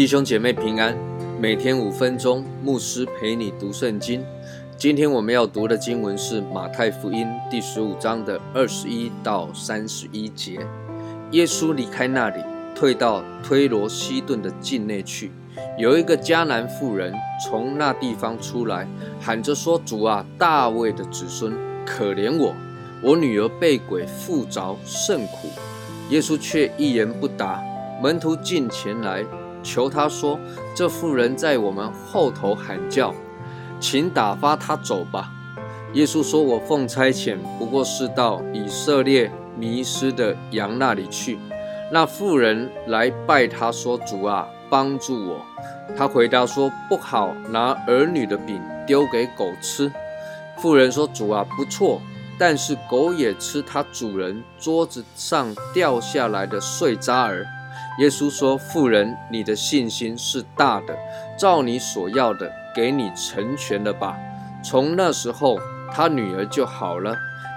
[0.00, 0.96] 弟兄姐妹平安，
[1.38, 4.24] 每天五分钟，牧师陪你读圣经。
[4.78, 10.66] 今天我们要读的经文是马太福音第十五章的二十一到三十一节。
[11.32, 12.42] 耶稣离开那里，
[12.74, 15.30] 退到推罗西顿的境内去。
[15.78, 17.12] 有一个迦南妇人
[17.44, 18.86] 从那地方出来，
[19.20, 21.52] 喊着说：“主啊，大卫的子孙，
[21.84, 22.54] 可怜我，
[23.02, 25.48] 我女儿被鬼附着，甚苦。”
[26.10, 27.62] 耶稣却一言不答。
[28.02, 29.24] 门徒进前来。
[29.62, 30.40] 求他说
[30.74, 33.14] ：“这妇人在我们后头喊叫，
[33.78, 35.30] 请打发她走吧。”
[35.92, 41.38] 耶稣说：“我奉差遣，不过是到以色列迷失的羊那里去。”
[41.92, 45.44] 那妇人来拜他说：“主啊，帮助我。”
[45.98, 49.90] 他回答说：“不好拿儿女的饼丢给狗吃。”
[50.58, 52.00] 妇人说：“主啊，不错，
[52.38, 57.44] 但是狗也吃它主人桌子上掉下来的碎渣儿。”
[57.98, 60.96] 耶稣说：“妇人，你的信心是大的，
[61.36, 64.16] 照你所要的，给你成全了吧。”
[64.62, 65.58] 从那时候，
[65.92, 67.16] 他女儿就好了。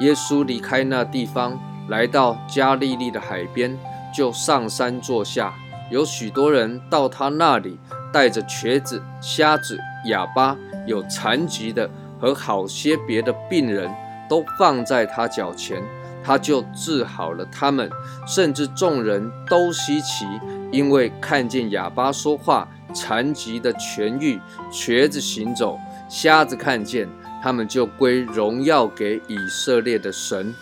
[0.00, 3.76] 耶稣离开那地方，来到加利利的海边，
[4.14, 5.52] 就上山坐下。
[5.90, 7.78] 有许多人到他那里，
[8.12, 13.90] 带着瘸子、瞎子、哑巴、有残疾的和好些别的病人，
[14.28, 15.82] 都放在他脚前。
[16.26, 17.90] 他就治好了他们，
[18.26, 20.24] 甚至众人都稀奇，
[20.72, 24.40] 因为看见哑巴说话，残疾的痊愈，
[24.72, 27.06] 瘸子行走，瞎子看见，
[27.42, 30.54] 他们就归荣耀给以色列的神。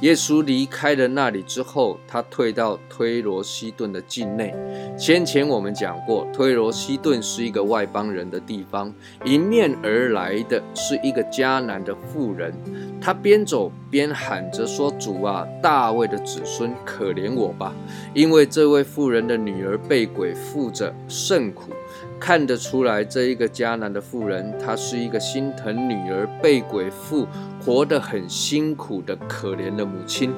[0.00, 4.54] 耶稣离开了那里之后，他退到推罗西顿的境内。
[4.96, 12.54] 先前我们讲过，推罗西顿是一个外邦人的地方，迎面而来的是一个迦南的妇人。
[13.00, 17.74] 他边走边喊着说：“主啊，大卫的子孙，可怜我吧！
[18.14, 21.72] 因为这位妇人的女儿被鬼附着，甚苦。”
[22.20, 27.26] 看得出来，这一个迦南的妇人，她是一个心疼女儿被鬼附、
[27.64, 30.32] 活得很辛苦的可怜的母亲。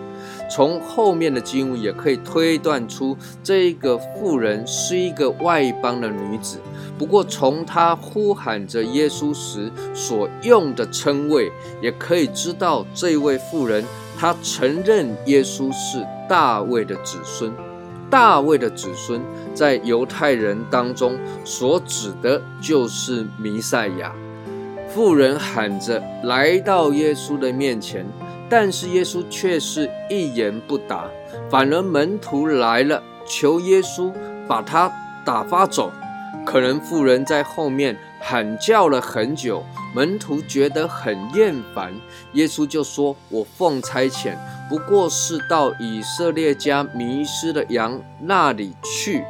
[0.50, 6.58] 从后面的经文也可以推断出，这一个妇人是一个外邦的女子。
[6.98, 13.82] 不过，从她呼喊着耶稣时所用的称谓，也可以知道这位妇人
[14.18, 17.50] 她承认耶稣是大卫的子孙。
[18.10, 19.22] 大卫的子孙
[19.54, 24.12] 在犹太人当中所指的就是弥赛亚。
[24.88, 28.04] 妇人喊着来到耶稣的面前，
[28.48, 31.04] 但是耶稣却是一言不答，
[31.48, 34.12] 反而门徒来了，求耶稣
[34.48, 34.92] 把他
[35.24, 35.92] 打发走。
[36.44, 39.62] 可能妇人在后面喊叫了很久，
[39.94, 41.92] 门徒觉得很厌烦，
[42.32, 44.34] 耶稣就说：“我奉差遣。”
[44.70, 49.24] 不过是到以色列家迷失的羊那里去。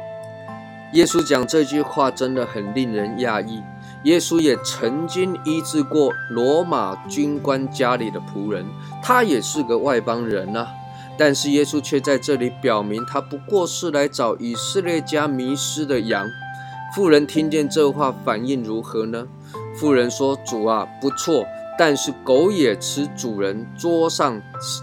[0.93, 3.63] 耶稣讲这句话真的很令人讶异。
[4.03, 8.63] 耶稣也曾经医治过罗马军官家里的仆人，
[9.01, 10.67] 他也是个外邦人啊。
[11.17, 16.27] 但是耶稣却在这里表明，他不过是来找以色列家迷失的羊。
[16.95, 19.27] 妇人听见这话，反应如何呢？
[19.79, 21.45] 妇人说：“主啊，不错。”
[21.77, 24.41] 但是狗也吃主人桌上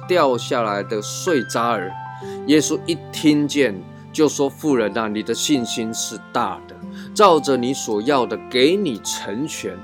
[0.09, 1.93] 掉下来的碎渣儿。
[2.47, 3.75] 耶稣一听见，
[4.13, 6.75] 就说：“妇人啊，你的信心是大的，
[7.15, 9.77] 照着你所要的，给你成全。”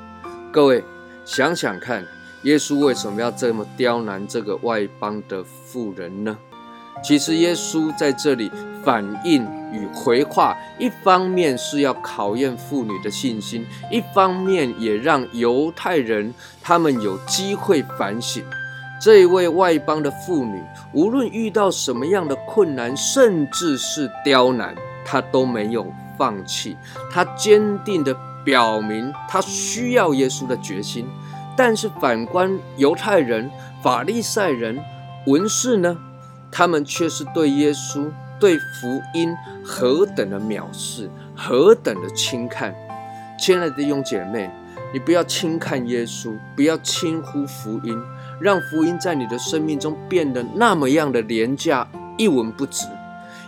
[0.51, 0.83] 各位
[1.25, 2.05] 想想看，
[2.43, 6.37] 耶稣为什么要这么刁难这个外邦的妇人呢？
[7.03, 8.51] 其实耶稣在这里
[8.83, 18.45] 反应与回话，一方面是要考验妇女的信心，一方面也让犹太人他们有机会反省。
[19.01, 20.63] 这一位外邦的妇女，
[20.93, 24.75] 无论遇到什么样的困难，甚至是刁难，
[25.05, 26.77] 她都没有放弃，
[27.11, 31.07] 她坚定地表明她需要耶稣的决心。
[31.57, 33.51] 但是反观犹太人、
[33.83, 34.79] 法利赛人、
[35.27, 35.97] 文士呢？
[36.57, 38.09] 他们却是对耶稣、
[38.41, 39.35] 对福音
[39.65, 42.75] 何等的藐视，何等的轻看。
[43.39, 44.51] 亲爱的弟兄姐妹，
[44.93, 47.99] 你不要轻看耶稣，不要轻忽福音，
[48.41, 51.87] 让福音在你的生命中变得那么样的廉价、
[52.17, 52.87] 一文不值。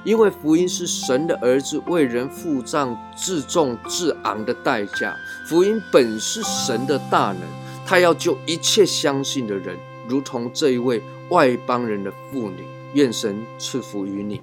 [0.05, 5.17] 因为福音是神的儿子为人付上至重至昂的代价，
[5.49, 7.41] 福音本是神的大能，
[7.85, 9.77] 他要救一切相信的人，
[10.09, 12.65] 如同这一位外邦人的妇女。
[12.95, 14.41] 愿神赐福于你。